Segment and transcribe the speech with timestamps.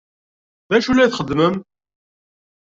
[0.69, 1.55] D acu i la txeddmem?